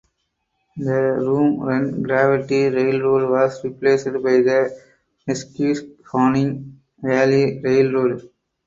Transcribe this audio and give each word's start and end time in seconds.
The 0.77 0.99
Room 1.19 1.59
Run 1.59 2.01
Gravity 2.01 2.69
Railroad 2.69 3.29
was 3.29 3.63
replaced 3.63 4.05
by 4.13 4.41
the 4.41 4.75
Nesquehoning 5.29 6.77
Valley 7.03 7.59
Railroad. 7.61 8.27